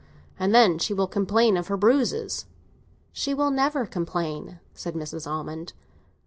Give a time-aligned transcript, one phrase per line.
[0.39, 2.47] And then she will complain of her bruises."
[3.13, 5.29] "She will never complain," said Mrs.
[5.29, 5.73] Almond.